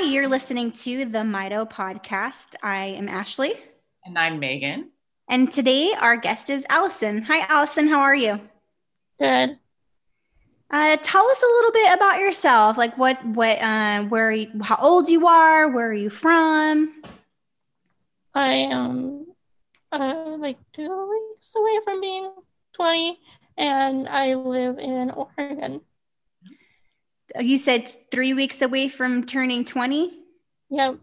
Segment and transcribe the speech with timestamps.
[0.00, 2.56] Hi, you're listening to the Mito podcast.
[2.62, 3.52] I am Ashley.
[4.02, 4.88] And I'm Megan.
[5.28, 7.20] And today our guest is Allison.
[7.20, 7.86] Hi, Allison.
[7.86, 8.40] How are you?
[9.18, 9.58] Good.
[10.70, 12.78] Uh, tell us a little bit about yourself.
[12.78, 17.02] Like what, what, uh, where, you, how old you are, where are you from?
[18.34, 19.26] I am
[19.92, 22.32] uh, like two weeks away from being
[22.72, 23.20] 20,
[23.58, 25.82] and I live in Oregon.
[27.38, 30.18] You said three weeks away from turning 20?
[30.70, 30.98] Yep.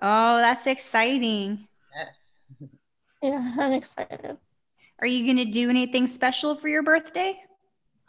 [0.00, 1.66] Oh, that's exciting.
[1.94, 2.68] Yes.
[3.22, 4.36] Yeah, I'm excited.
[4.98, 7.40] Are you going to do anything special for your birthday?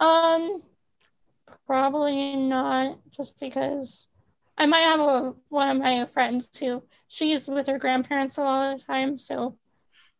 [0.00, 0.60] Um,
[1.68, 4.08] probably not, just because
[4.58, 6.82] I might have a, one of my friends too.
[7.06, 9.56] She's with her grandparents a lot of the time, so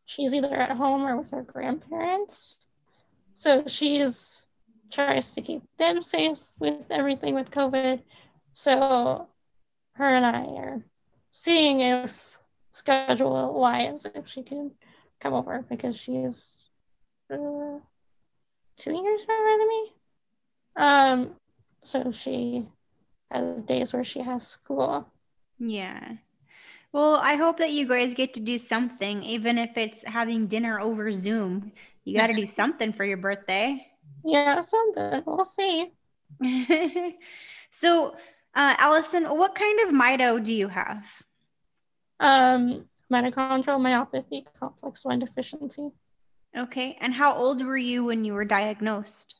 [0.05, 2.57] she's either at home or with her grandparents.
[3.35, 4.44] So she's
[4.95, 8.03] tries to keep them safe with everything with COVID.
[8.55, 9.29] So
[9.95, 10.85] her and I are
[11.31, 12.39] seeing if
[12.73, 14.73] schedule wise if she can
[15.21, 16.67] come over because she's
[17.33, 17.79] uh,
[18.79, 19.93] two years younger than me.
[20.77, 21.35] Um,
[21.83, 22.69] so she
[23.31, 25.09] has days where she has school.
[25.59, 26.15] Yeah.
[26.93, 30.79] Well, I hope that you guys get to do something, even if it's having dinner
[30.79, 31.73] over Zoom.
[32.05, 33.85] You got to do something for your birthday.
[34.25, 35.23] Yeah, something.
[35.27, 35.93] We'll see.
[37.71, 38.17] so,
[38.55, 41.07] uh, Allison, what kind of mito do you have?
[42.21, 45.91] Um, mitochondrial myopathy, complex 1 deficiency.
[46.57, 46.97] Okay.
[47.01, 49.35] And how old were you when you were diagnosed?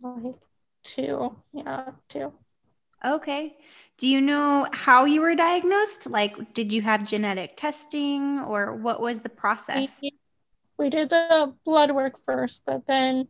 [0.00, 0.36] Like
[0.84, 1.36] two.
[1.52, 2.32] Yeah, two.
[3.04, 3.56] Okay.
[3.98, 6.08] Do you know how you were diagnosed?
[6.08, 9.98] Like, did you have genetic testing or what was the process?
[10.00, 10.12] We,
[10.78, 13.28] we did the blood work first, but then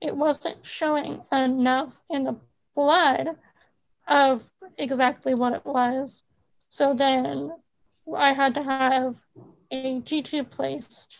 [0.00, 2.36] it wasn't showing enough in the
[2.74, 3.36] blood
[4.06, 6.22] of exactly what it was.
[6.70, 7.52] So then
[8.16, 9.16] I had to have
[9.70, 11.18] a G-tube placed.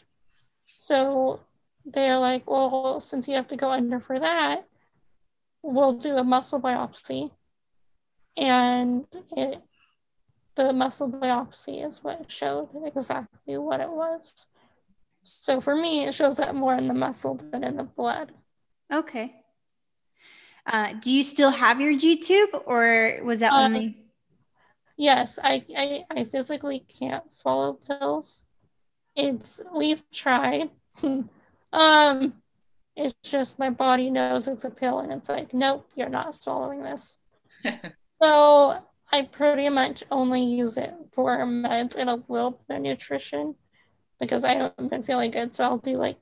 [0.81, 1.41] So
[1.85, 4.67] they're like, well, since you have to go under for that,
[5.63, 7.31] we'll do a muscle biopsy.
[8.37, 9.61] And it,
[10.55, 14.47] the muscle biopsy is what showed exactly what it was.
[15.25, 18.33] So for me, it shows up more in the muscle than in the blood.
[18.93, 19.35] Okay.
[20.67, 24.05] Uh, do you still have your G tube or was that uh, only?
[24.97, 28.41] Yes, I, I, I physically can't swallow pills.
[29.17, 30.71] It's, we've tried.
[31.73, 32.35] um,
[32.97, 36.83] it's just my body knows it's a pill and it's like, nope, you're not swallowing
[36.83, 37.19] this.
[38.23, 43.55] so I pretty much only use it for meds and a little bit of nutrition
[44.21, 45.55] because I haven't been feeling good.
[45.55, 46.19] So I'll do like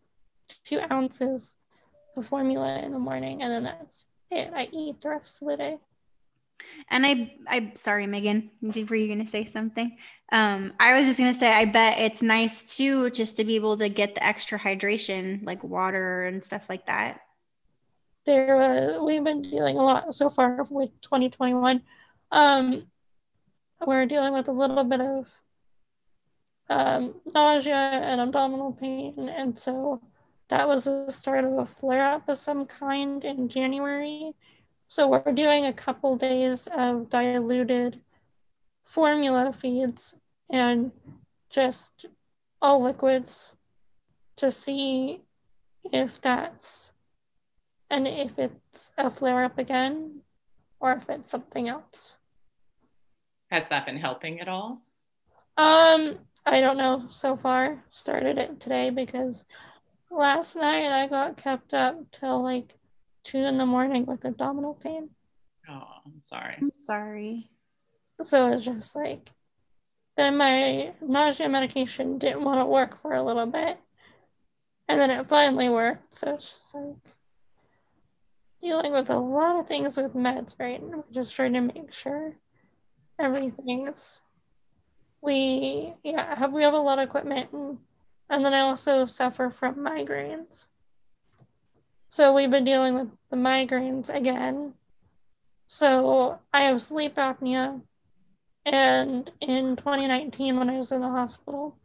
[0.65, 1.57] two ounces
[2.17, 4.51] the formula in the morning, and then that's it.
[4.55, 5.79] I eat the rest of the day.
[6.91, 9.97] And I, I'm sorry, Megan, were you going to say something?
[10.33, 13.57] Um, I was just going to say, I bet it's nice too, just to be
[13.57, 17.21] able to get the extra hydration, like water and stuff like that.
[18.25, 21.83] There, uh, we've been dealing a lot so far with 2021.
[22.33, 22.87] Um,
[23.87, 25.29] we're dealing with a little bit of
[26.69, 30.01] um, nausea and abdominal pain, and so
[30.49, 34.33] that was the start of a flare up of some kind in January.
[34.89, 38.01] So we're doing a couple days of diluted
[38.85, 40.15] formula feeds
[40.51, 40.93] and
[41.51, 42.07] just
[42.63, 43.53] all liquids
[44.37, 45.23] to see
[45.93, 46.91] if that's
[47.91, 50.21] and if it's a flare up again
[50.81, 52.15] or if it's something else.
[53.51, 54.83] Has that been helping at all?
[55.57, 57.85] Um, I don't know so far.
[57.91, 59.45] Started it today because
[60.11, 62.75] last night I got kept up till like
[63.25, 65.11] two in the morning with abdominal pain.
[65.69, 66.55] Oh, I'm sorry.
[66.61, 67.51] I'm sorry.
[68.23, 69.31] So it's just like
[70.17, 73.79] then my nausea medication didn't want to work for a little bit.
[74.89, 76.15] And then it finally worked.
[76.15, 77.15] So it's just like
[78.63, 80.81] dealing with a lot of things with meds, right?
[80.81, 82.37] And we're just trying to make sure
[83.19, 84.21] everything's
[85.23, 87.79] we yeah, have we have a lot of equipment and
[88.29, 90.67] and then I also suffer from migraines.
[92.11, 94.75] So we've been dealing with the migraines again.
[95.69, 97.83] So I have sleep apnea.
[98.65, 101.79] And in 2019, when I was in the hospital,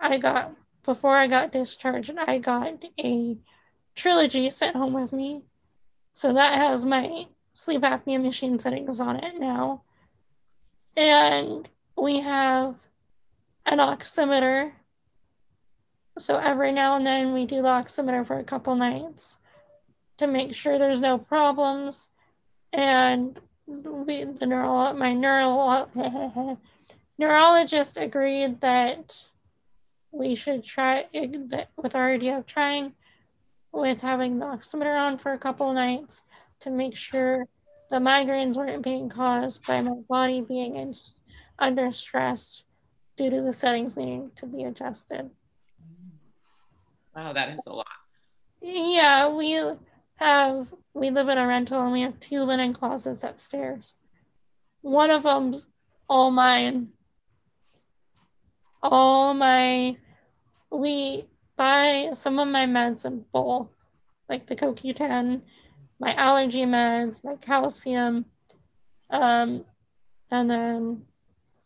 [0.00, 3.36] I got, before I got discharged, I got a
[3.94, 5.42] trilogy sent home with me.
[6.14, 9.82] So that has my sleep apnea machine settings on it now.
[10.96, 12.76] And we have
[13.66, 14.72] an oximeter
[16.18, 19.38] so every now and then we do the oximeter for a couple nights
[20.18, 22.08] to make sure there's no problems.
[22.72, 25.88] And we, the neuro, my neuro,
[27.18, 29.28] neurologist agreed that
[30.10, 31.06] we should try
[31.76, 32.94] with our idea of trying
[33.72, 36.22] with having the oximeter on for a couple nights
[36.60, 37.46] to make sure
[37.90, 40.94] the migraines weren't being caused by my body being in,
[41.58, 42.62] under stress
[43.16, 45.30] due to the settings needing to be adjusted.
[47.16, 47.86] Wow, that is a lot.
[48.60, 49.58] Yeah, we
[50.16, 53.94] have we live in a rental and we have two linen closets upstairs.
[54.82, 55.68] One of them's
[56.10, 56.88] all mine.
[58.82, 59.96] All my
[60.70, 61.24] we
[61.56, 63.72] buy some of my meds in bulk,
[64.28, 65.40] like the CoQ10,
[65.98, 68.26] my allergy meds, my calcium,
[69.08, 69.64] um,
[70.30, 71.02] and then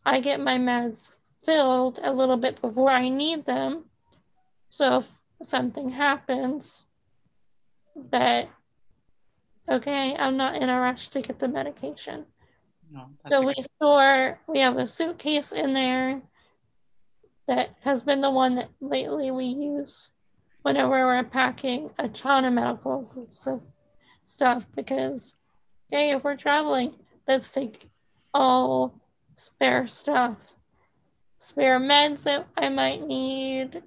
[0.05, 1.09] I get my meds
[1.43, 3.85] filled a little bit before I need them.
[4.69, 5.11] So if
[5.43, 6.85] something happens,
[8.11, 8.49] that
[9.69, 12.25] okay, I'm not in a rush to get the medication.
[12.91, 16.21] No, so we store, we have a suitcase in there
[17.47, 20.09] that has been the one that lately we use
[20.63, 23.09] whenever we're packing a ton of medical
[24.25, 25.35] stuff because,
[25.91, 26.93] okay if we're traveling,
[27.27, 27.87] let's take
[28.33, 29.01] all
[29.37, 30.35] spare stuff,
[31.39, 33.83] spare meds that I might need,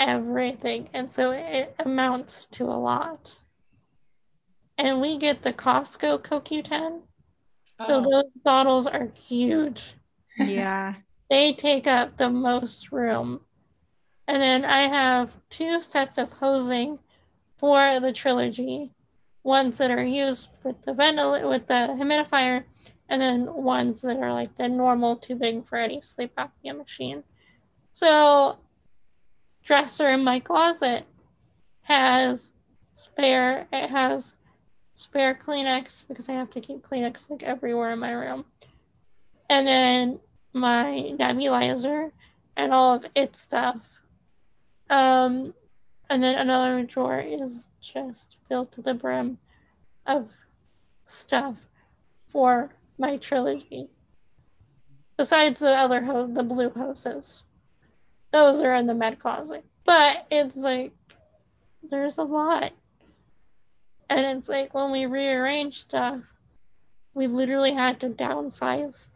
[0.00, 0.88] everything.
[0.92, 3.36] And so it amounts to a lot.
[4.78, 7.02] And we get the Costco CoQ10.
[7.78, 7.86] Oh.
[7.86, 9.94] So those bottles are huge.
[10.38, 10.94] Yeah.
[11.30, 13.42] they take up the most room.
[14.26, 16.98] And then I have two sets of hosing
[17.58, 18.92] for the trilogy.
[19.42, 22.64] Ones that are used with the ventil with the humidifier,
[23.08, 27.24] and then ones that are like the normal too big for any sleep apnea machine.
[27.94, 28.58] So
[29.70, 31.04] dresser in my closet
[31.82, 32.50] has
[32.96, 34.34] spare it has
[34.96, 38.46] spare Kleenex because I have to keep Kleenex like everywhere in my room.
[39.48, 40.18] And then
[40.52, 42.10] my nebulizer
[42.56, 44.02] and all of its stuff.
[44.90, 45.54] Um,
[46.08, 49.38] and then another drawer is just filled to the brim
[50.04, 50.30] of
[51.04, 51.54] stuff
[52.26, 53.88] for my trilogy.
[55.16, 57.44] Besides the other ho- the blue hoses
[58.32, 59.64] those are in the med closet.
[59.84, 60.92] But it's like
[61.82, 62.72] there's a lot.
[64.08, 66.20] And it's like when we rearranged stuff,
[67.14, 69.08] we literally had to downsize.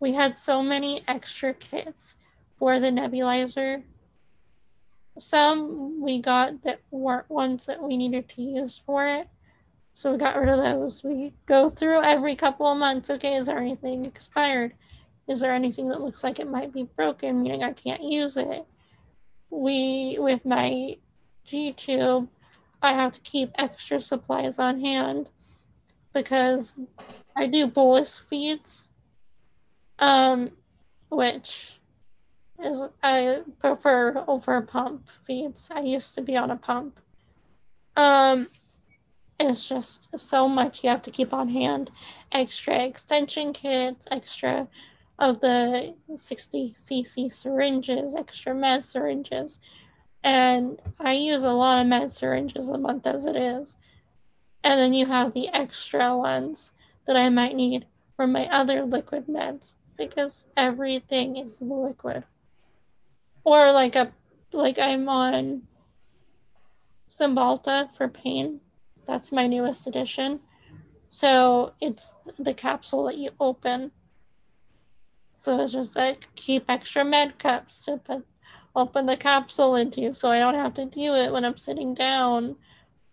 [0.00, 2.16] We had so many extra kits
[2.58, 3.84] for the nebulizer.
[5.18, 9.28] Some we got that weren't ones that we needed to use for it.
[9.94, 11.04] So we got rid of those.
[11.04, 13.10] We go through every couple of months.
[13.10, 14.74] Okay, is there anything expired?
[15.26, 18.64] Is there anything that looks like it might be broken, meaning I can't use it?
[19.50, 20.98] We, with my
[21.44, 22.28] G tube,
[22.82, 25.30] I have to keep extra supplies on hand
[26.12, 26.80] because
[27.36, 28.88] I do bolus feeds,
[29.98, 30.52] um,
[31.08, 31.78] which
[32.62, 35.70] is I prefer over pump feeds.
[35.74, 37.00] I used to be on a pump.
[37.96, 38.48] Um,
[39.40, 41.90] it's just so much you have to keep on hand.
[42.30, 44.68] Extra extension kits, extra
[45.18, 49.60] of the 60 cc syringes, extra med syringes.
[50.22, 53.76] And I use a lot of med syringes a month as it is.
[54.62, 56.72] And then you have the extra ones
[57.06, 62.24] that I might need for my other liquid meds because everything is liquid.
[63.44, 64.12] Or like a
[64.52, 65.62] like I'm on
[67.10, 68.60] Cymbalta for pain.
[69.06, 70.40] That's my newest addition.
[71.10, 73.92] So it's the capsule that you open
[75.44, 78.24] so it's just like keep extra med cups to put
[78.74, 82.56] open the capsule into so I don't have to do it when I'm sitting down.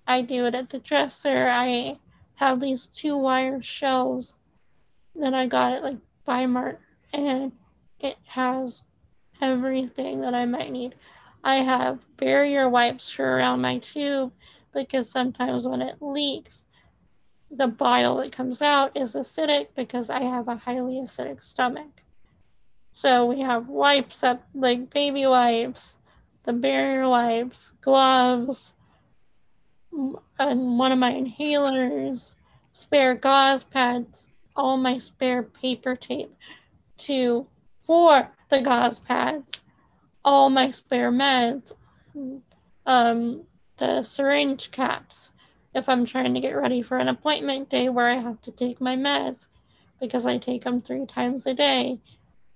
[0.08, 1.50] I do it at the dresser.
[1.50, 2.00] I
[2.36, 4.38] have these two wire shelves
[5.14, 6.80] that I got at like Bi-Mart
[7.12, 7.52] and
[8.00, 8.84] it has
[9.42, 10.96] everything that I might need.
[11.44, 14.32] I have barrier wipes for around my tube
[14.74, 16.66] because sometimes when it leaks,
[17.52, 22.04] the bile that comes out is acidic because I have a highly acidic stomach.
[22.94, 25.98] So we have wipes like baby wipes,
[26.44, 28.74] the barrier wipes, gloves,
[29.92, 32.36] and one of my inhalers,
[32.72, 36.34] spare gauze pads, all my spare paper tape
[36.98, 37.48] to
[37.82, 39.62] for the gauze pads,
[40.24, 41.74] all my spare meds,
[42.86, 43.44] um,
[43.78, 45.34] the syringe caps
[45.74, 48.82] if I'm trying to get ready for an appointment day where I have to take
[48.82, 49.48] my meds
[50.00, 52.00] because I take them three times a day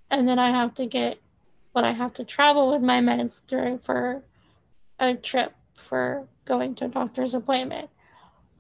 [0.10, 1.20] and then I have to get
[1.72, 4.24] what I have to travel with my meds during for
[5.00, 7.90] a trip for going to a doctor's appointment.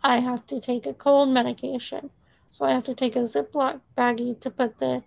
[0.04, 2.10] I have to take a cold medication.
[2.50, 5.04] So I have to take a Ziploc baggie to put the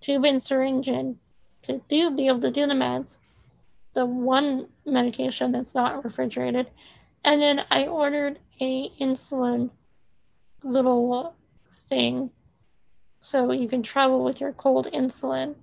[0.00, 1.18] tube and syringe in
[1.62, 3.18] to do be able to do the meds,
[3.94, 6.70] the one medication that's not refrigerated.
[7.24, 9.70] And then I ordered a insulin
[10.62, 11.34] little
[11.88, 12.30] thing
[13.18, 15.54] so you can travel with your cold insulin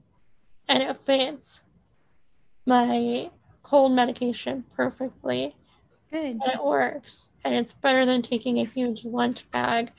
[0.68, 1.63] and it fits
[2.65, 3.30] my
[3.63, 5.56] cold medication perfectly
[6.12, 6.20] Good.
[6.41, 9.91] and it works and it's better than taking a huge lunch bag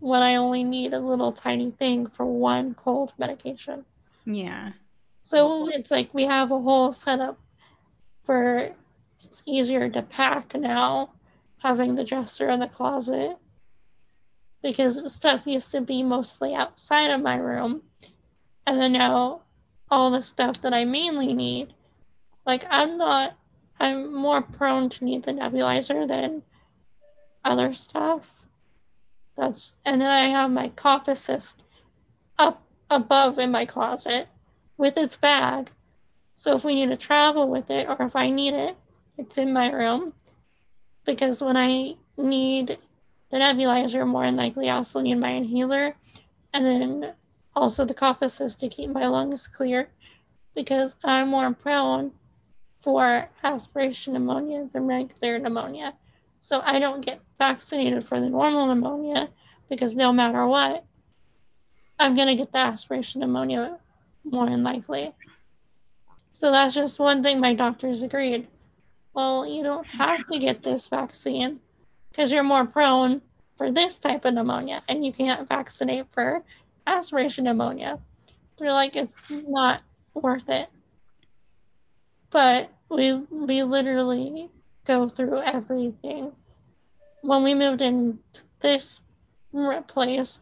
[0.00, 3.84] when i only need a little tiny thing for one cold medication
[4.24, 4.72] Yeah.
[5.22, 7.38] so it's like we have a whole setup
[8.22, 8.70] for
[9.22, 11.10] it's easier to pack now
[11.58, 13.36] having the dresser in the closet
[14.62, 17.82] because the stuff used to be mostly outside of my room
[18.66, 19.40] and then now
[19.94, 21.72] all the stuff that i mainly need.
[22.44, 23.36] Like i'm not
[23.78, 26.42] i'm more prone to need the nebulizer than
[27.44, 28.44] other stuff.
[29.36, 31.62] That's and then i have my cough assist
[32.38, 34.26] up above in my closet
[34.76, 35.70] with its bag.
[36.36, 38.76] So if we need to travel with it or if I need it,
[39.16, 40.12] it's in my room.
[41.06, 42.78] Because when I need
[43.30, 45.94] the nebulizer, more than likely I also need my inhaler
[46.52, 47.14] and then
[47.56, 49.88] also the cough assist to keep my lungs clear
[50.54, 52.12] because I'm more prone
[52.80, 55.94] for aspiration pneumonia than regular pneumonia.
[56.40, 59.30] So I don't get vaccinated for the normal pneumonia
[59.68, 60.84] because no matter what,
[61.98, 63.78] I'm going to get the aspiration pneumonia
[64.24, 65.14] more than likely.
[66.32, 68.48] So that's just one thing my doctors agreed.
[69.14, 71.60] Well, you don't have to get this vaccine
[72.10, 73.22] because you're more prone
[73.56, 76.42] for this type of pneumonia and you can't vaccinate for
[76.86, 77.98] aspiration pneumonia.
[78.58, 79.82] They're like, it's not
[80.14, 80.68] worth it.
[82.30, 84.50] But we we literally
[84.84, 86.32] go through everything.
[87.22, 88.18] When we moved in
[88.60, 89.00] this
[89.86, 90.40] place,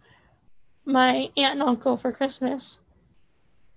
[0.84, 2.78] my aunt and uncle for Christmas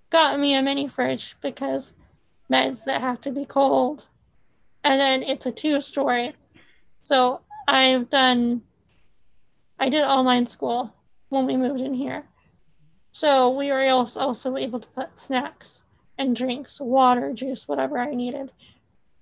[0.09, 1.93] got me a mini fridge because
[2.51, 4.05] meds that have to be cold.
[4.83, 6.35] And then it's a two story.
[7.03, 8.61] So I've done,
[9.79, 10.93] I did online school
[11.29, 12.25] when we moved in here.
[13.15, 15.83] So we were also, able to put snacks
[16.17, 18.51] and drinks, water, juice, whatever I needed.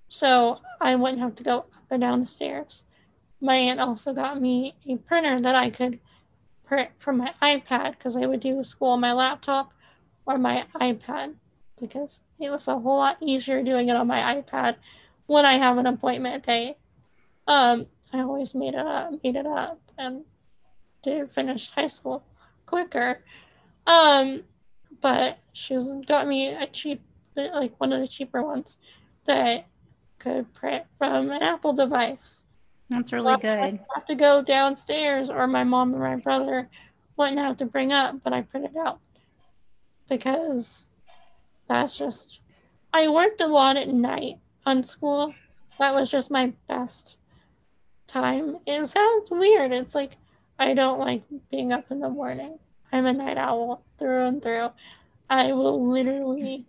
[0.10, 2.86] So I wouldn't have to go up and down the stairs.
[3.40, 6.00] My aunt also got me a printer that I could
[6.66, 9.72] print from my iPad because I would do school on my laptop
[10.26, 11.36] or my iPad
[11.80, 14.78] because it was a whole lot easier doing it on my iPad
[15.28, 16.78] when I have an appointment day.
[17.46, 20.26] Um, I always made it up, made it up, and
[21.04, 22.24] did finish high school
[22.66, 23.24] quicker.
[23.86, 24.44] Um,
[25.02, 27.02] but she's got me a cheap,
[27.36, 28.78] like one of the cheaper ones
[29.26, 29.68] that
[30.20, 32.44] could print from an Apple device.
[32.90, 33.60] That's really good.
[33.60, 36.70] I have to go downstairs, or my mom and my brother
[37.18, 39.00] wouldn't have to bring up, but I print it out
[40.10, 40.86] because
[41.68, 42.40] that's just
[42.94, 45.34] I worked a lot at night on school.
[45.80, 47.16] That was just my best
[48.08, 48.58] time.
[48.66, 49.72] It sounds weird.
[49.72, 50.18] It's like
[50.60, 52.60] I don't like being up in the morning.
[52.94, 54.70] I'm a night owl through and through.
[55.28, 56.68] I will literally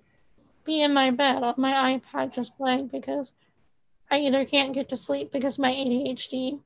[0.64, 3.34] be in my bed on my iPad just playing because
[4.10, 6.60] I either can't get to sleep because my ADHD.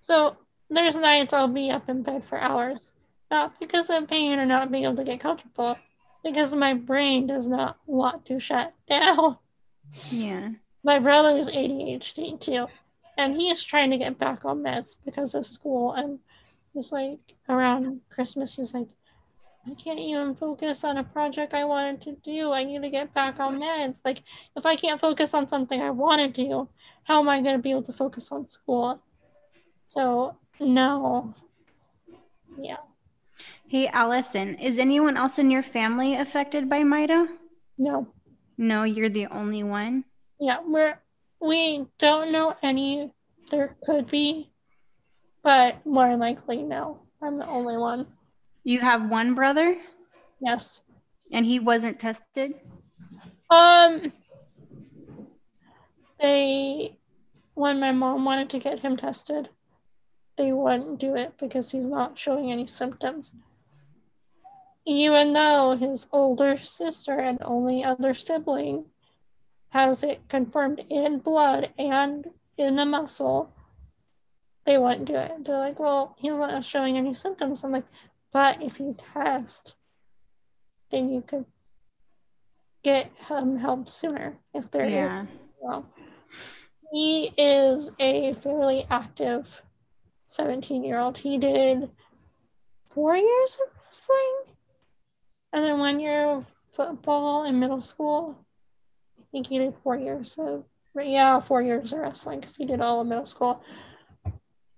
[0.00, 0.36] So
[0.68, 2.92] there's nights I'll be up in bed for hours,
[3.30, 5.78] not because of pain or not being able to get comfortable,
[6.24, 9.38] because my brain does not want to shut down.
[10.10, 10.50] Yeah.
[10.82, 12.66] My brother is ADHD too,
[13.16, 15.92] and he is trying to get back on meds because of school.
[15.92, 16.18] And
[16.72, 18.88] he's like, around Christmas, he's like,
[19.66, 22.52] I can't even focus on a project I wanted to do.
[22.52, 24.00] I need to get back on meds.
[24.04, 24.22] Like,
[24.56, 26.68] if I can't focus on something I want to do,
[27.04, 29.02] how am I going to be able to focus on school?
[29.86, 31.34] So, no.
[32.58, 32.78] Yeah.
[33.68, 37.28] Hey, Allison, is anyone else in your family affected by Mito?
[37.76, 38.08] No.
[38.56, 40.04] No, you're the only one.
[40.38, 40.98] Yeah, we're
[41.40, 43.12] we don't know any.
[43.50, 44.50] There could be,
[45.42, 47.00] but more likely no.
[47.22, 48.06] I'm the only one.
[48.64, 49.76] You have one brother
[50.40, 50.80] Yes.
[51.32, 52.54] and he wasn't tested?
[53.48, 54.12] Um.
[56.20, 56.98] They,
[57.54, 59.48] when my mom wanted to get him tested,
[60.36, 63.32] they wouldn't do it because he's not showing any symptoms.
[64.86, 68.86] Even though his older sister and only other sibling
[69.70, 72.26] has it confirmed in blood and
[72.58, 73.52] in the muscle,
[74.66, 75.32] they wouldn't do it.
[75.44, 77.64] They're like, well, he's not showing any symptoms.
[77.64, 77.86] I'm like,
[78.32, 79.74] but if you test,
[80.90, 81.44] then you could
[82.82, 85.26] get um, help sooner if there is Yeah.
[85.60, 85.86] well,
[86.92, 89.62] he is a fairly active
[90.28, 91.18] 17 year old.
[91.18, 91.90] He did
[92.88, 94.56] four years of wrestling,
[95.52, 98.36] and then one year of football in middle school.
[99.18, 100.64] I think he did four years of
[101.00, 103.62] yeah, four years of wrestling because he did all of middle school.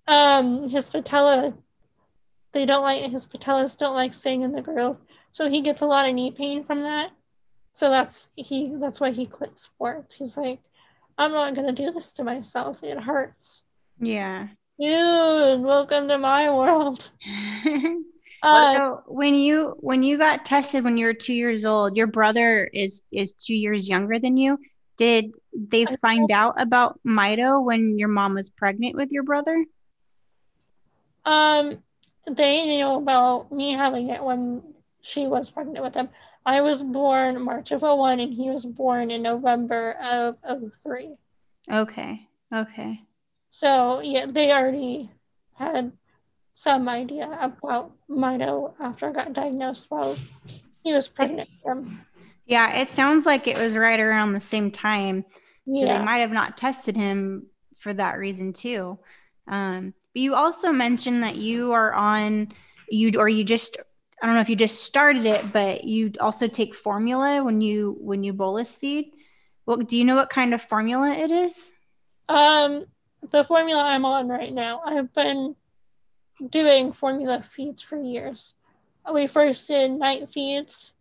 [0.06, 1.54] Um, his patella,
[2.52, 4.98] they don't like his patellas don't like staying in the groove,
[5.30, 7.10] so he gets a lot of knee pain from that.
[7.72, 8.72] So that's he.
[8.74, 10.16] That's why he quit sports.
[10.16, 10.60] He's like,
[11.16, 12.82] I'm not gonna do this to myself.
[12.82, 13.62] It hurts.
[13.98, 14.48] Yeah.
[14.78, 17.10] Dude, welcome to my world.
[18.42, 22.08] Uh, so when you when you got tested when you were two years old, your
[22.08, 24.58] brother is is two years younger than you.
[24.96, 29.64] Did they find out about Mito when your mom was pregnant with your brother?
[31.24, 31.82] Um,
[32.26, 34.62] they knew about me having it when
[35.00, 36.08] she was pregnant with him.
[36.44, 40.38] I was born March of 01 and he was born in November of
[40.82, 41.14] 03.
[41.70, 42.28] Okay.
[42.52, 43.00] Okay.
[43.48, 45.10] So yeah, they already
[45.54, 45.92] had
[46.52, 50.16] some idea about Mito after I got diagnosed while
[50.82, 52.00] he was pregnant with him.
[52.46, 55.24] Yeah, it sounds like it was right around the same time.
[55.30, 55.98] So Yeah.
[55.98, 57.46] they might have not tested him
[57.78, 58.98] for that reason too.
[59.48, 62.48] Um, but you also mentioned that you are on
[62.88, 63.76] you or you just
[64.22, 67.96] I don't know if you just started it, but you also take formula when you
[68.00, 69.12] when you bolus feed.
[69.66, 71.72] Well, do you know what kind of formula it is?
[72.28, 72.86] Um,
[73.30, 75.56] the formula I'm on right now, I've been
[76.50, 78.54] doing formula feeds for years.
[79.12, 80.92] We first did night feeds,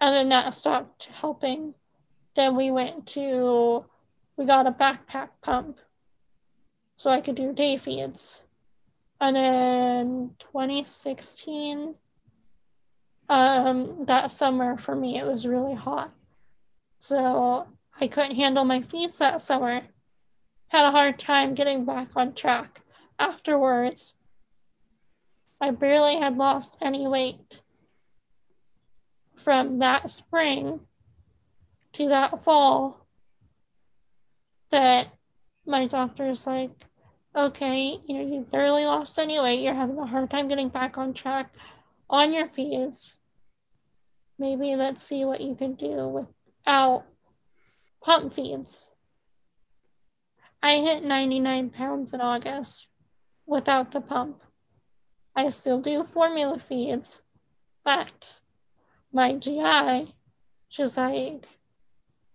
[0.00, 1.74] and then that stopped helping.
[2.34, 3.84] Then we went to,
[4.36, 5.78] we got a backpack pump
[7.02, 8.40] so I could do day feeds.
[9.20, 11.96] And then 2016,
[13.28, 16.12] um, that summer for me, it was really hot.
[17.00, 17.66] So
[18.00, 19.82] I couldn't handle my feeds that summer
[20.68, 22.82] had a hard time getting back on track
[23.18, 24.14] afterwards.
[25.60, 27.62] I barely had lost any weight
[29.34, 30.82] from that spring
[31.94, 33.08] to that fall
[34.70, 35.08] that
[35.66, 36.70] my doctor's like,
[37.34, 39.60] okay, you know, you barely lost any weight.
[39.60, 41.54] You're having a hard time getting back on track
[42.08, 43.16] on your feeds.
[44.38, 46.26] Maybe let's see what you can do
[46.66, 47.04] without
[48.02, 48.88] pump feeds.
[50.62, 52.86] I hit 99 pounds in August
[53.46, 54.42] without the pump.
[55.34, 57.22] I still do formula feeds,
[57.84, 58.38] but
[59.12, 60.14] my GI,
[60.68, 61.48] she's like,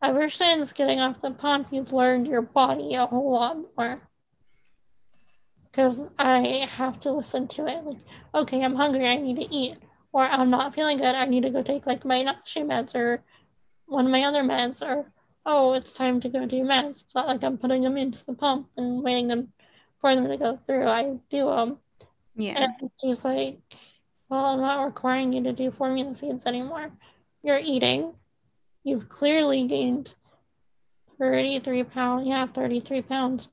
[0.01, 4.06] ever since getting off the pump, you've learned your body a whole lot more.
[5.71, 7.83] Because I have to listen to it.
[7.83, 7.97] Like,
[8.33, 9.77] okay, I'm hungry, I need to eat.
[10.11, 13.23] Or I'm not feeling good, I need to go take like my nausea meds or
[13.85, 14.81] one of my other meds.
[14.81, 15.11] Or
[15.45, 17.03] oh, it's time to go do meds.
[17.03, 19.53] It's not like I'm putting them into the pump and waiting them
[19.99, 20.87] for them to go through.
[20.87, 21.77] I do them.
[22.35, 22.65] Yeah.
[22.81, 23.59] And she's like,
[24.29, 26.91] Well, I'm not requiring you to do formula feeds anymore.
[27.43, 28.13] You're eating.
[28.83, 30.09] You've clearly gained
[31.19, 32.27] 33 pounds.
[32.27, 33.49] Yeah, 33 pounds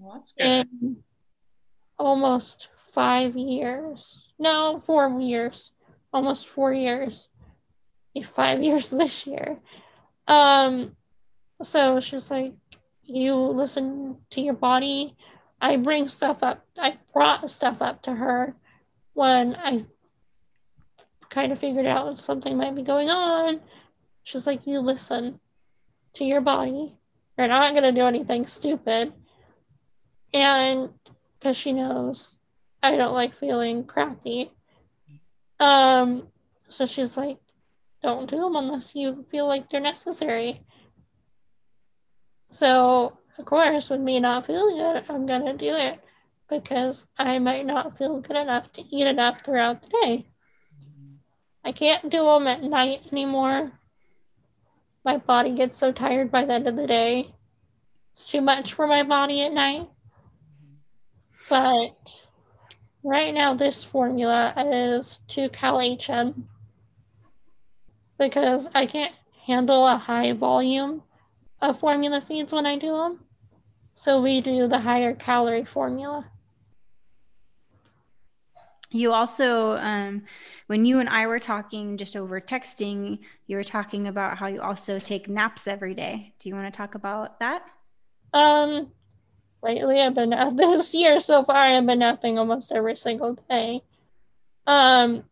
[0.00, 0.66] Well, that's good.
[0.82, 0.96] in
[1.98, 4.28] almost five years.
[4.38, 5.72] No, four years.
[6.12, 7.28] Almost four years.
[8.24, 9.58] Five years this year.
[10.26, 10.96] Um,
[11.62, 12.54] so she's like,
[13.04, 15.16] you listen to your body.
[15.60, 16.64] I bring stuff up.
[16.78, 18.54] I brought stuff up to her
[19.12, 19.82] when I
[21.28, 23.60] kind of figured out something might be going on.
[24.24, 25.40] She's like, you listen
[26.14, 26.96] to your body.
[27.36, 29.12] You're not going to do anything stupid.
[30.32, 30.90] And
[31.38, 32.38] because she knows
[32.82, 34.52] I don't like feeling crappy.
[35.58, 36.28] Um,
[36.68, 37.38] so she's like,
[38.02, 40.62] don't do them unless you feel like they're necessary.
[42.50, 46.00] So, of course, with me not feeling good, I'm gonna do it
[46.48, 50.26] because I might not feel good enough to eat enough throughout the day.
[51.62, 53.72] I can't do them at night anymore.
[55.04, 57.34] My body gets so tired by the end of the day.
[58.12, 59.88] It's too much for my body at night.
[61.50, 62.24] But
[63.02, 66.48] right now, this formula is 2 cal HM
[68.18, 69.14] because I can't
[69.46, 71.02] handle a high volume
[71.60, 73.24] of formula feeds when I do them.
[73.94, 76.30] So we do the higher calorie formula.
[78.92, 80.22] You also, um,
[80.66, 84.60] when you and I were talking just over texting, you were talking about how you
[84.60, 86.34] also take naps every day.
[86.38, 87.62] Do you want to talk about that?
[88.34, 88.90] Um,
[89.62, 93.82] lately I've been this year so far I've been napping almost every single day.
[94.66, 95.24] Um,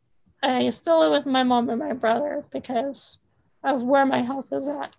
[0.42, 3.18] I still live with my mom and my brother because
[3.62, 4.94] of where my health is at.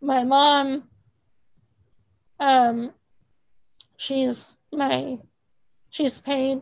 [0.00, 0.84] My mom,
[2.38, 2.92] um,
[3.96, 5.18] she's my,
[5.88, 6.60] she's paid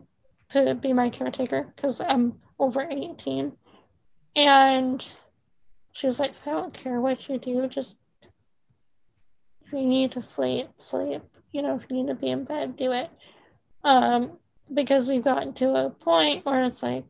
[0.51, 3.53] to be my caretaker because I'm over 18.
[4.37, 5.15] And
[5.93, 7.97] she's like, I don't care what you do, just
[9.65, 11.23] if you need to sleep, sleep.
[11.53, 13.11] You know, if you need to be in bed, do it.
[13.85, 14.39] Um,
[14.73, 17.05] because we've gotten to a point where it's like,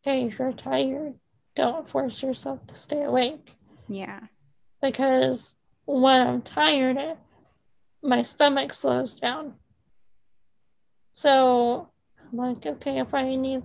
[0.00, 1.14] okay, if you're tired,
[1.54, 3.54] don't force yourself to stay awake.
[3.88, 4.20] Yeah.
[4.80, 6.98] Because when I'm tired,
[8.02, 9.54] my stomach slows down.
[11.12, 11.88] So
[12.30, 13.62] I'm like, okay, if I need,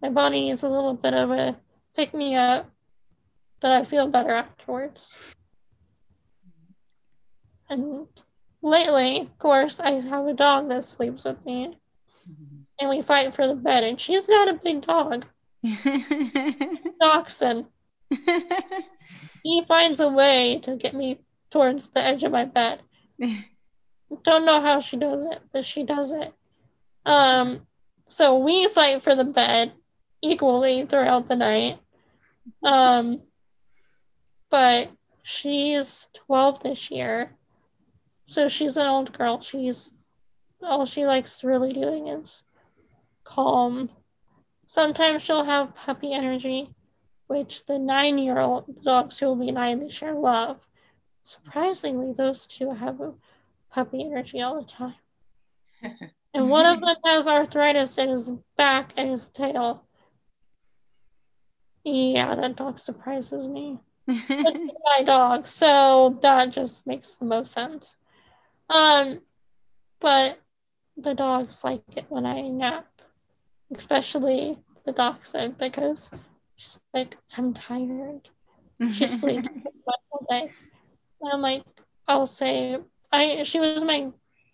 [0.00, 1.56] my body needs a little bit of a
[1.94, 2.70] pick me up,
[3.60, 5.36] that I feel better afterwards.
[7.68, 8.08] And
[8.62, 11.76] lately, of course, I have a dog that sleeps with me,
[12.80, 13.84] and we fight for the bed.
[13.84, 15.26] And she's not a big dog.
[17.00, 17.66] Dachshund.
[19.42, 21.18] he finds a way to get me
[21.50, 22.80] towards the edge of my bed.
[24.22, 26.32] Don't know how she does it, but she does it.
[27.06, 27.66] Um,
[28.08, 29.72] so we fight for the bed
[30.22, 31.78] equally throughout the night.
[32.62, 33.22] Um,
[34.50, 34.90] but
[35.22, 37.36] she's 12 this year.
[38.32, 39.42] So she's an old girl.
[39.42, 39.92] She's
[40.62, 42.42] all she likes really doing is
[43.24, 43.90] calm.
[44.66, 46.70] Sometimes she'll have puppy energy,
[47.26, 50.66] which the nine year old dogs who will be nine this year love.
[51.24, 53.12] Surprisingly, those two have a
[53.70, 54.94] puppy energy all the time.
[56.34, 59.84] and one of them has arthritis in his back and his tail.
[61.84, 63.80] Yeah, that dog surprises me.
[64.08, 67.96] it's my dog, so that just makes the most sense.
[68.72, 69.20] Um,
[70.00, 70.40] but
[70.96, 72.86] the dogs like it when I nap,
[73.74, 76.10] especially the dachshund because
[76.56, 78.30] she's like, I'm tired.
[78.92, 79.48] She sleeps
[80.10, 80.50] all day.
[81.20, 81.64] And I'm like,
[82.08, 82.78] I'll say,
[83.12, 84.10] I she was my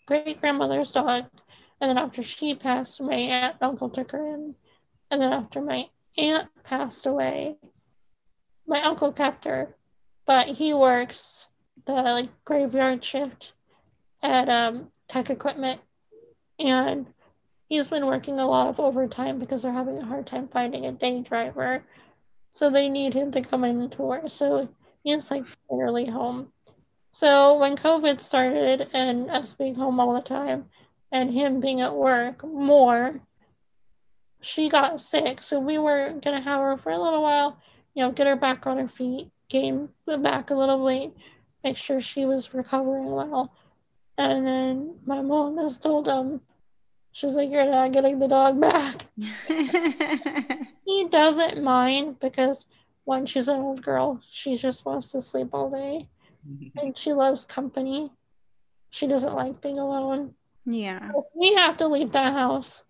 [0.06, 1.26] great grandmother's dog,
[1.80, 4.54] and then after she passed, my aunt and uncle took her in,
[5.10, 7.56] and then after my aunt passed away,
[8.66, 9.76] my uncle kept her,
[10.26, 11.48] but he works
[11.86, 13.54] the like graveyard shift
[14.22, 15.80] at um, tech equipment,
[16.58, 17.06] and
[17.68, 20.92] he's been working a lot of overtime because they're having a hard time finding a
[20.92, 21.84] day driver,
[22.50, 24.24] so they need him to come in to work.
[24.28, 24.68] So
[25.04, 26.52] he's like barely home.
[27.12, 30.66] So when COVID started and us being home all the time,
[31.10, 33.20] and him being at work more,
[34.40, 35.42] she got sick.
[35.42, 37.58] So we were gonna have her for a little while,
[37.94, 41.12] you know, get her back on her feet, gain back a little weight,
[41.64, 43.52] make sure she was recovering well.
[44.18, 46.40] And then my mom has told him,
[47.12, 49.06] she's like, You're not getting the dog back.
[50.84, 52.66] he doesn't mind because
[53.04, 56.08] when she's an old girl, she just wants to sleep all day.
[56.76, 58.10] and she loves company.
[58.90, 60.34] She doesn't like being alone.
[60.66, 61.12] Yeah.
[61.34, 62.82] We have to leave that house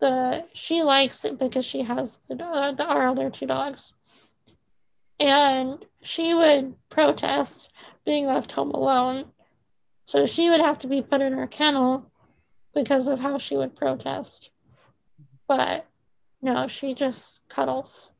[0.00, 3.92] the she likes it because she has the, uh, the our other two dogs,
[5.18, 7.70] and she would protest
[8.04, 9.26] being left home alone.
[10.08, 12.10] So she would have to be put in her kennel
[12.74, 14.50] because of how she would protest.
[15.46, 15.86] But
[16.40, 18.10] no, she just cuddles.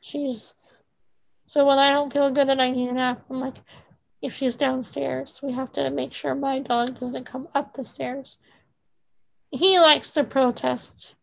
[0.00, 0.74] She's
[1.46, 3.56] so when I don't feel good and I need a nap, I'm like,
[4.20, 8.36] if she's downstairs, we have to make sure my dog doesn't come up the stairs
[9.50, 11.14] he likes to protest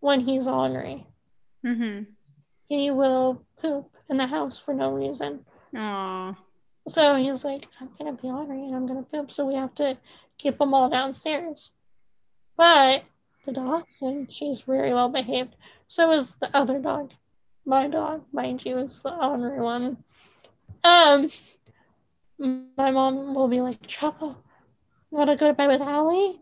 [0.00, 1.06] when he's ornery.
[1.64, 2.04] Mm-hmm.
[2.68, 5.44] He will poop in the house for no reason.
[5.74, 6.36] Aww.
[6.88, 9.30] So he's like, I'm gonna be ornery and I'm gonna poop.
[9.30, 9.98] So we have to
[10.38, 11.70] keep them all downstairs.
[12.56, 13.04] But
[13.46, 15.56] the and she's very well behaved.
[15.88, 17.12] So is the other dog.
[17.64, 19.98] My dog, mind you, is the ornery one.
[20.84, 21.30] Um,
[22.38, 24.42] my mom will be like, Trouble,
[25.10, 26.40] wanna go to bed with Allie?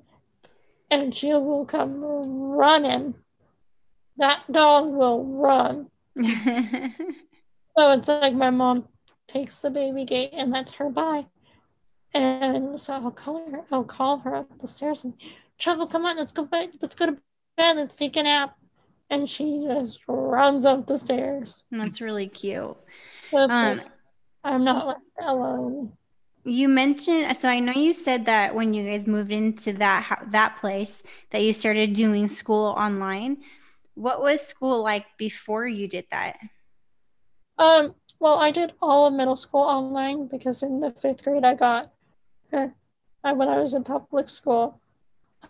[0.90, 3.14] and she will come running.
[4.16, 5.88] That dog will run.
[6.18, 8.88] so it's like my mom
[9.30, 11.26] takes the baby gate and lets her by.
[12.12, 15.14] And so I'll call her, I'll call her up the stairs and
[15.60, 17.18] Trouble, come on, let's go bed, let's go to
[17.58, 18.56] bed, let's take a nap.
[19.10, 21.64] And she just runs up the stairs.
[21.70, 22.76] That's really cute.
[23.34, 23.82] Um,
[24.42, 25.92] I'm not left alone.
[26.44, 30.56] You mentioned so I know you said that when you guys moved into that that
[30.56, 33.42] place that you started doing school online.
[33.94, 36.38] What was school like before you did that?
[37.58, 41.54] Um, well, I did all of middle school online because in the fifth grade I
[41.54, 41.92] got,
[42.50, 42.74] when
[43.22, 44.80] I was in public school,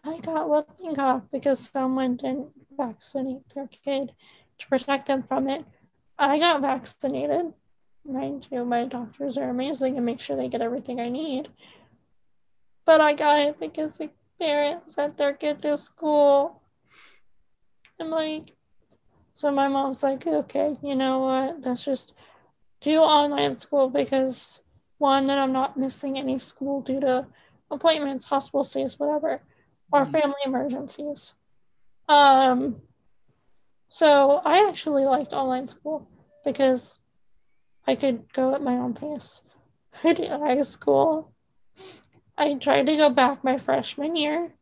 [0.04, 4.12] I got whooping cough because someone didn't vaccinate their kid
[4.59, 5.64] to protect them from it.
[6.18, 7.52] I got vaccinated
[8.04, 11.48] mind you, my doctors are amazing and make sure they get everything I need.
[12.85, 16.62] But I got it because the parents sent their kid to school.
[18.00, 18.56] I'm like,
[19.33, 21.61] so my mom's like, okay, you know what?
[21.61, 22.14] Let's just
[22.80, 24.60] do online school because
[24.98, 27.26] one, that I'm not missing any school due to
[27.70, 29.42] appointments, hospital stays, whatever,
[29.92, 30.10] or Mhm.
[30.12, 31.34] family emergencies.
[32.08, 32.82] Um,
[33.88, 36.08] so I actually liked online school
[36.44, 37.00] because
[37.86, 39.42] I could go at my own pace.
[40.04, 41.32] I did high school.
[42.36, 44.54] I tried to go back my freshman year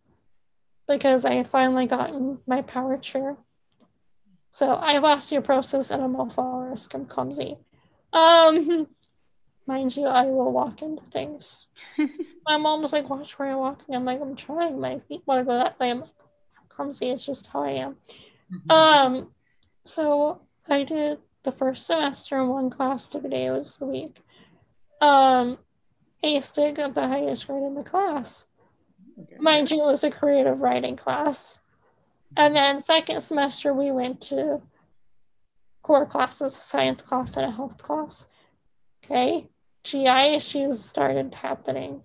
[0.86, 3.36] because I had finally gotten my power chair.
[4.50, 6.94] So I have osteoporosis and I'm all fall risk.
[6.94, 7.58] I'm clumsy.
[8.12, 8.86] Um,
[9.66, 11.66] mind you, I will walk into things.
[12.46, 14.80] my mom was like, "Watch where you're walking." I'm like, "I'm trying.
[14.80, 16.10] My feet want to go that way." I'm like,
[16.58, 17.10] "I'm clumsy.
[17.10, 17.96] It's just how I am."
[18.70, 19.32] Um,
[19.84, 24.22] so I did the first semester in one class three days a week.
[25.00, 25.58] Um,
[26.24, 28.46] aced it, got the highest grade in the class.
[29.20, 29.36] Okay.
[29.38, 31.58] Mind you, it was a creative writing class.
[32.36, 34.60] And then second semester we went to
[35.88, 38.26] core classes, a science class and a health class.
[39.02, 39.48] Okay.
[39.84, 42.02] GI issues started happening.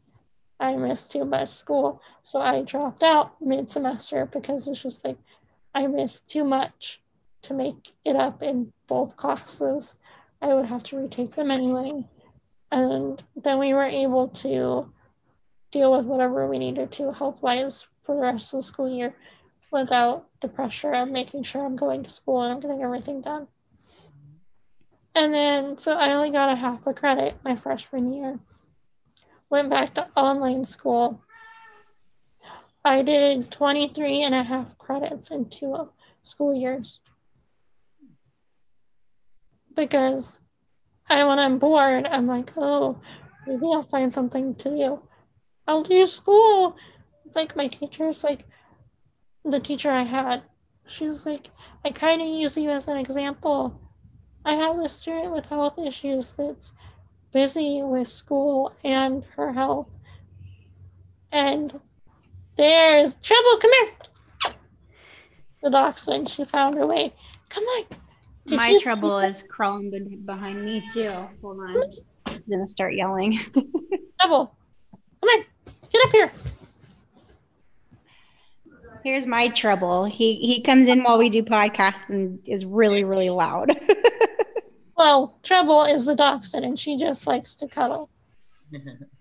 [0.57, 2.01] I missed too much school.
[2.21, 5.17] So I dropped out mid semester because it's just like
[5.75, 7.01] I missed too much
[7.41, 9.97] to make it up in both classes.
[10.41, 12.07] I would have to retake them anyway.
[12.71, 14.93] And then we were able to
[15.71, 19.13] deal with whatever we needed to health wise for the rest of the school year
[19.71, 23.47] without the pressure of making sure I'm going to school and I'm getting everything done.
[25.15, 28.39] And then, so I only got a half a credit my freshman year.
[29.49, 31.21] Went back to online school.
[32.83, 35.89] I did 23 and a half credits in two
[36.23, 36.99] school years.
[39.75, 40.41] Because
[41.09, 42.99] I, when I'm bored, I'm like, oh,
[43.45, 45.01] maybe I'll find something to do.
[45.67, 46.75] I'll do school.
[47.25, 48.45] It's like my teacher's like,
[49.45, 50.43] the teacher I had,
[50.85, 51.49] she's like,
[51.85, 53.79] I kind of use you as an example.
[54.45, 56.73] I have a student with health issues that's
[57.31, 59.89] busy with school and her health.
[61.31, 61.79] And
[62.55, 63.57] there's trouble.
[63.59, 64.55] Come here.
[65.63, 67.11] The dachshund, she found her way.
[67.49, 67.85] Come on.
[68.45, 71.09] Did My trouble is crawling behind me too.
[71.41, 71.83] Hold on.
[72.25, 73.33] I'm gonna start yelling.
[74.19, 74.55] Trouble.
[75.21, 75.45] Come on.
[75.89, 76.31] Get up here.
[79.05, 80.05] Here's my trouble.
[80.05, 83.71] He he comes in while we do podcasts and is really really loud.
[85.03, 88.09] Well, Trouble is the dachshund and she just likes to cuddle.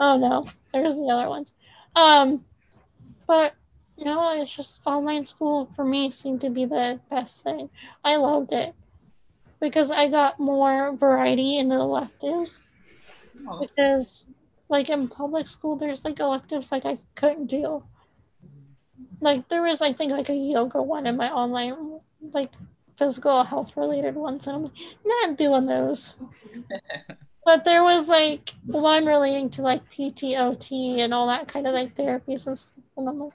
[0.00, 1.52] Oh no, there's the other ones.
[1.94, 2.44] Um,
[3.26, 3.54] but
[3.96, 7.70] you no, know, it's just online school for me seemed to be the best thing.
[8.04, 8.74] I loved it
[9.60, 12.64] because I got more variety in the electives.
[13.46, 14.26] Oh, Because,
[14.68, 17.84] like in public school, there's like electives like I couldn't do.
[19.20, 22.00] Like there was, I think, like a yoga one in my online,
[22.32, 22.52] like
[23.00, 24.72] physical health related ones, and I'm like,
[25.04, 26.14] not doing those.
[27.46, 31.94] But there was like one relating to like PTOT and all that kind of like
[31.94, 32.84] therapies and stuff.
[32.98, 33.32] And I'm like,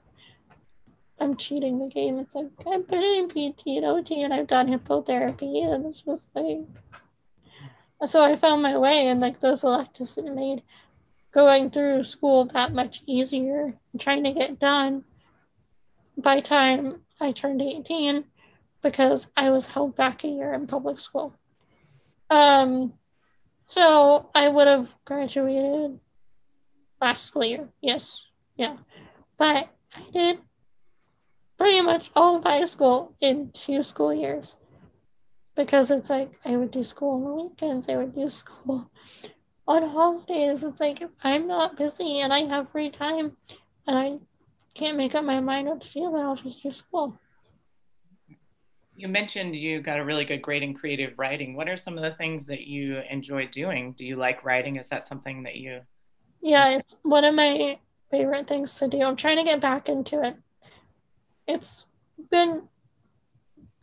[1.19, 2.19] I'm cheating the game.
[2.19, 6.59] It's like I've been in PTOT and I've done hippotherapy, and it's just like.
[8.05, 10.61] So I found my way, and like those electives it made
[11.31, 15.03] going through school that much easier trying to get done
[16.17, 18.25] by time I turned 18
[18.85, 21.33] because I was held back a year in public school.
[22.29, 22.93] Um,
[23.65, 25.99] so I would have graduated
[27.01, 27.69] last school year.
[27.81, 28.77] Yes, yeah.
[29.39, 30.37] But I did
[31.57, 34.55] pretty much all of high school in two school years
[35.55, 38.91] because it's like I would do school on the weekends, I would do school
[39.67, 40.63] on holidays.
[40.63, 43.35] It's like if I'm not busy and I have free time
[43.87, 44.19] and I
[44.75, 47.19] can't make up my mind what to do, then I'll just do school.
[48.97, 51.55] You mentioned you got a really good grade in creative writing.
[51.55, 53.93] What are some of the things that you enjoy doing?
[53.97, 54.77] Do you like writing?
[54.77, 55.81] Is that something that you?
[56.41, 57.77] Yeah, it's one of my
[58.09, 59.01] favorite things to do.
[59.01, 60.37] I'm trying to get back into it.
[61.47, 61.85] It's
[62.31, 62.69] been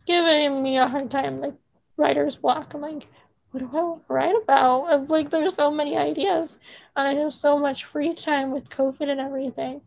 [0.05, 1.53] giving me a hard time, like
[1.95, 2.73] writer's block.
[2.73, 3.07] I'm like,
[3.51, 4.87] what do I write about?
[4.93, 6.57] It's like there's so many ideas,
[6.95, 9.81] and I have so much free time with COVID and everything,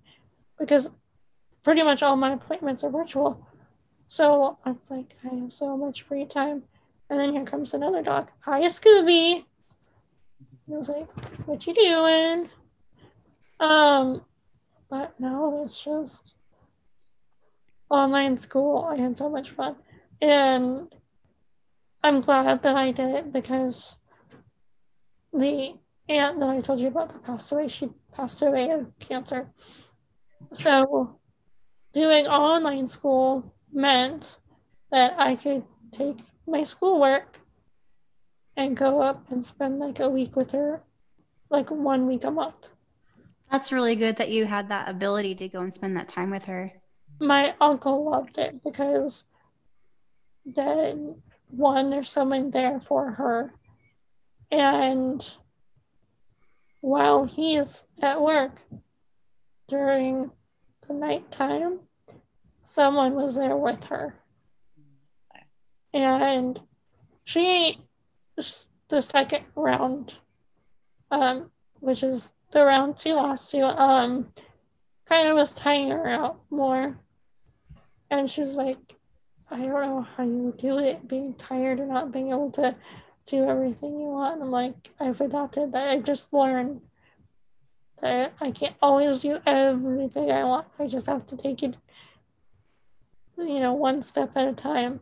[0.56, 0.90] because
[1.64, 3.44] pretty much all my appointments are virtual.
[4.08, 6.62] So I'm like, I have so much free time.
[7.10, 8.30] And then here comes another dog.
[8.40, 9.44] Hi, Scooby.
[10.68, 11.08] I was like,
[11.46, 12.48] what you doing?
[13.60, 14.22] Um,
[14.88, 16.34] but no, it's just
[17.88, 18.84] online school.
[18.84, 19.76] I had so much fun.
[20.20, 20.92] And
[22.02, 23.96] I'm glad that I did it because
[25.32, 25.74] the
[26.08, 29.50] aunt that I told you about that passed away, she passed away of cancer.
[30.52, 31.18] So
[31.92, 34.38] doing online school meant
[34.90, 35.64] that I could
[35.96, 37.40] take my schoolwork
[38.56, 40.82] and go up and spend like a week with her,
[41.50, 42.70] like one week a month.
[43.52, 46.46] That's really good that you had that ability to go and spend that time with
[46.46, 46.72] her.
[47.20, 49.24] My uncle loved it because
[50.44, 53.54] then one, there's someone there for her.
[54.50, 55.28] And
[56.80, 58.62] while he's at work
[59.68, 60.30] during
[60.86, 61.80] the nighttime,
[62.66, 64.14] someone was there with her.
[65.92, 66.60] And
[67.24, 67.78] she,
[68.88, 70.14] the second round,
[71.10, 71.50] um,
[71.80, 74.32] which is the round she lost to, um,
[75.06, 76.98] kind of was tying her out more.
[78.10, 78.96] And she's like,
[79.50, 82.74] I don't know how you do it, being tired and not being able to
[83.26, 84.34] do everything you want.
[84.34, 85.90] And I'm like, I've adopted that.
[85.90, 86.80] I've just learned
[88.02, 90.66] that I can't always do everything I want.
[90.78, 91.76] I just have to take it,
[93.38, 95.00] you know, one step at a time.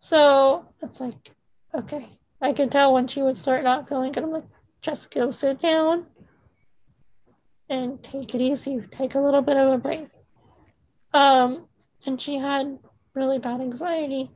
[0.00, 1.32] So it's like,
[1.74, 2.08] okay.
[2.40, 4.24] I could tell when she would start not feeling good.
[4.24, 4.44] I'm like,
[4.82, 6.06] just go sit down
[7.68, 8.82] and take it easy.
[8.90, 10.08] Take a little bit of a break.
[11.14, 11.66] Um,
[12.04, 12.78] and she had
[13.14, 14.30] really bad anxiety.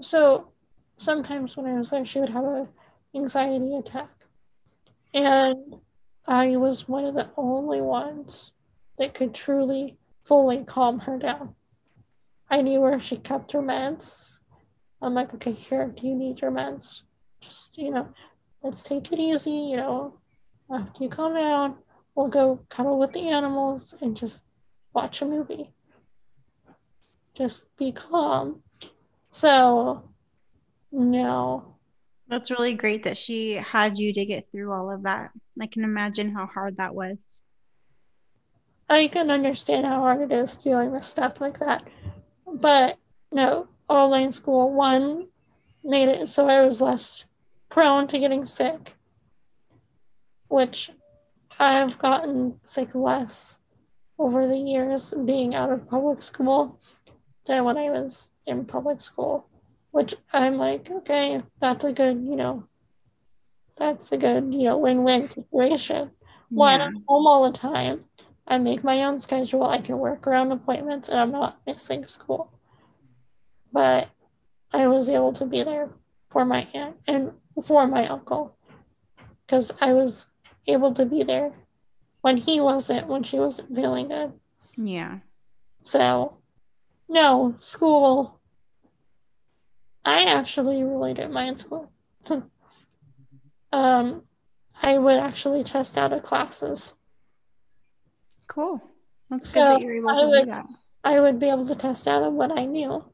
[0.00, 0.52] So
[0.96, 2.68] sometimes when I was there, she would have a
[3.14, 4.10] anxiety attack.
[5.12, 5.76] And
[6.26, 8.52] I was one of the only ones
[8.98, 11.54] that could truly fully calm her down.
[12.50, 14.38] I knew where she kept her meds.
[15.02, 17.02] I'm like, okay, here, do you need your meds?
[17.40, 18.08] Just, you know,
[18.62, 20.18] let's take it easy, you know,
[20.72, 21.76] after you calm down,
[22.14, 24.44] we'll go cuddle with the animals and just
[24.94, 25.74] watch a movie
[27.34, 28.62] just be calm.
[29.30, 30.08] So,
[30.92, 31.76] no.
[32.28, 35.30] That's really great that she had you to get through all of that.
[35.60, 37.42] I can imagine how hard that was.
[38.88, 41.86] I can understand how hard it is dealing with stuff like that.
[42.46, 42.98] But
[43.32, 45.28] no, online school, one,
[45.82, 47.24] made it so I was less
[47.68, 48.94] prone to getting sick,
[50.48, 50.90] which
[51.58, 53.58] I've gotten sick less
[54.18, 56.80] over the years being out of public school
[57.46, 59.46] than when I was in public school,
[59.90, 62.66] which I'm like, okay, that's a good, you know,
[63.76, 66.10] that's a good, you know, win-win situation.
[66.48, 68.04] One, I'm home all the time.
[68.46, 69.64] I make my own schedule.
[69.64, 72.52] I can work around appointments and I'm not missing school.
[73.72, 74.08] But
[74.72, 75.90] I was able to be there
[76.28, 77.32] for my aunt and
[77.64, 78.56] for my uncle
[79.46, 80.26] because I was
[80.66, 81.52] able to be there
[82.20, 84.32] when he wasn't, when she wasn't feeling good.
[84.76, 85.18] Yeah.
[85.82, 86.38] So
[87.08, 88.40] no, school.
[90.04, 91.90] I actually really didn't mind school.
[93.72, 94.22] um,
[94.82, 96.94] I would actually test out of classes.
[98.54, 98.80] Cool.
[99.30, 100.66] That's so good that you're able to I would, do that.
[101.02, 103.04] I would be able to test out of what I knew.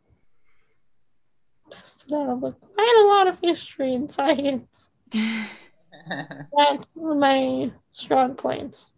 [1.71, 4.91] Tested out of like quite a lot of history and science.
[5.13, 8.93] That's my strong points.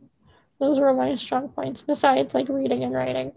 [0.59, 3.33] Those were my strong points, besides like reading and writing.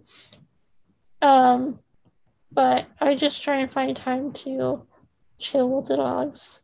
[1.22, 1.80] Um,
[2.52, 4.88] but I just try and find time to
[5.38, 6.62] chill with the dogs,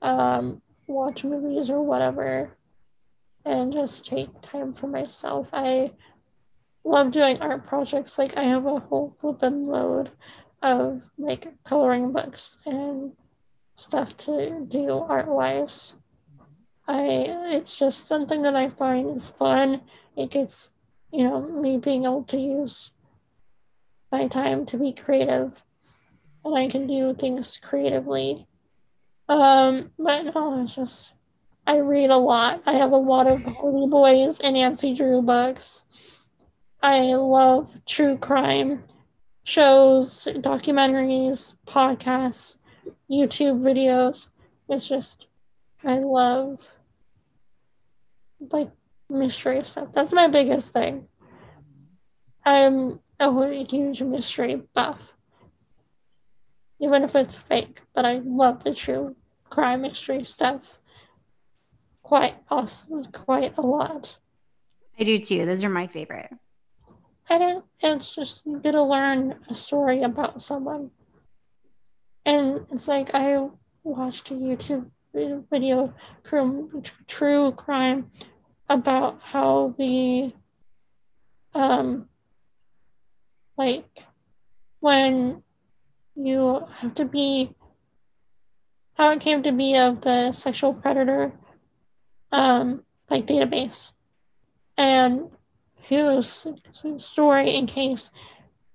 [0.00, 2.56] um, watch movies or whatever,
[3.44, 5.50] and just take time for myself.
[5.52, 5.92] I
[6.84, 8.18] love doing art projects.
[8.18, 10.10] Like I have a whole flippin' load
[10.62, 13.12] of like coloring books and
[13.74, 15.94] stuff to do art wise.
[16.86, 19.82] I it's just something that I find is fun.
[20.16, 20.70] It gets
[21.12, 22.92] you know me being able to use
[24.10, 25.62] my time to be creative
[26.44, 28.46] and I can do things creatively.
[29.28, 31.12] Um, but no, it's just
[31.66, 32.62] I read a lot.
[32.66, 35.84] I have a lot of Hardy Boys and Nancy Drew books.
[36.82, 38.82] I love true crime
[39.44, 42.58] shows, documentaries, podcasts,
[43.10, 44.28] YouTube videos.
[44.68, 45.28] It's just
[45.84, 46.68] I love
[48.50, 48.70] like
[49.08, 49.92] mystery stuff.
[49.92, 51.06] That's my biggest thing.
[52.44, 55.14] I'm a huge mystery buff.
[56.80, 59.14] Even if it's fake, but I love the true
[59.48, 60.80] crime mystery stuff
[62.02, 64.18] quite awesome, quite a lot.
[64.98, 65.46] I do too.
[65.46, 66.30] Those are my favorite.
[67.30, 70.90] And it's just you get to learn a story about someone.
[72.24, 73.48] And it's like I
[73.84, 75.94] watched a YouTube video,
[76.24, 78.10] true, true crime,
[78.68, 80.32] about how the
[81.54, 82.08] um
[83.58, 84.04] like
[84.80, 85.42] when
[86.14, 87.54] you have to be
[88.94, 91.32] how it came to be of the sexual predator
[92.32, 93.92] um like database
[94.76, 95.30] and
[95.88, 96.46] whose
[96.98, 98.10] story and case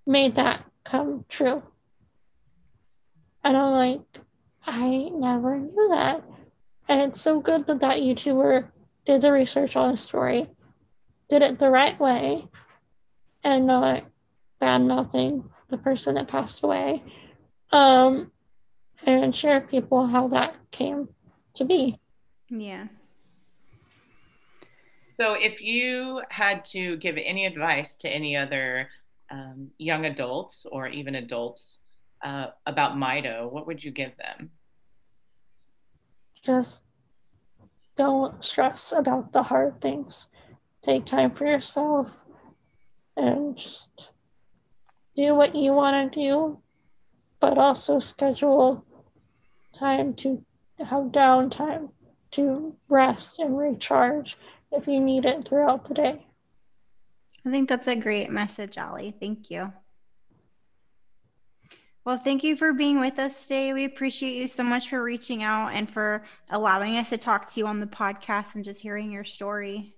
[0.06, 1.64] made that come true.
[3.44, 4.02] And I'm like,
[4.66, 6.24] I never knew that.
[6.88, 8.70] And it's so good that that YouTuber
[9.06, 10.48] did the research on the story,
[11.30, 12.48] did it the right way,
[13.44, 14.06] and not
[14.60, 17.04] bad mouthing the person that passed away.
[17.72, 18.32] Um,
[19.06, 21.10] and share people how that came
[21.56, 22.00] to be.
[22.50, 22.88] Yeah.
[25.20, 28.90] So, if you had to give any advice to any other
[29.32, 31.80] um, young adults or even adults
[32.24, 34.52] uh, about Mito, what would you give them?
[36.44, 36.84] Just
[37.96, 40.28] don't stress about the hard things.
[40.84, 42.24] Take time for yourself
[43.18, 44.12] and just
[45.16, 46.60] do what you want to do,
[47.40, 48.86] but also schedule
[49.78, 50.46] time to
[50.78, 51.90] have downtime
[52.32, 54.38] to rest and recharge
[54.72, 56.26] if you need it throughout the day.
[57.46, 59.16] I think that's a great message, Ali.
[59.20, 59.72] Thank you.
[62.04, 63.74] Well, thank you for being with us today.
[63.74, 67.60] We appreciate you so much for reaching out and for allowing us to talk to
[67.60, 69.94] you on the podcast and just hearing your story.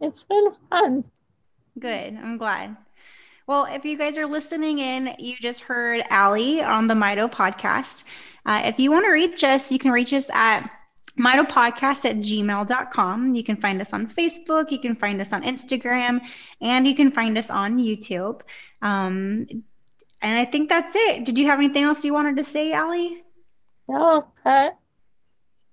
[0.00, 1.04] It's been fun.
[1.78, 2.16] Good.
[2.16, 2.76] I'm glad.
[3.48, 8.04] Well, if you guys are listening in, you just heard Ali on the Mito podcast.
[8.46, 10.70] Uh, if you want to reach us, you can reach us at
[11.18, 13.34] mitopodcast at gmail.com.
[13.34, 16.20] You can find us on Facebook, you can find us on Instagram,
[16.60, 18.40] and you can find us on YouTube.
[18.82, 19.46] Um,
[20.20, 21.24] and I think that's it.
[21.24, 23.22] Did you have anything else you wanted to say, Ali?
[23.88, 24.78] No, that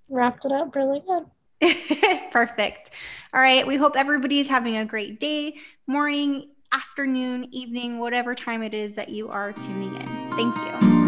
[0.09, 1.25] wrapped it up really good.
[2.31, 2.91] Perfect.
[3.33, 3.65] All right.
[3.65, 9.09] We hope everybody's having a great day, morning, afternoon, evening, whatever time it is that
[9.09, 10.07] you are tuning in.
[10.35, 11.04] Thank you.